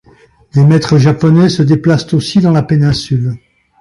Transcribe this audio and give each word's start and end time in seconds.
Des 0.55 0.63
maitres 0.65 0.97
japonais 0.97 1.47
se 1.47 1.61
déplacent 1.61 2.15
aussi 2.15 2.39
dans 2.39 2.51
la 2.51 2.63
péninsule. 2.63 3.35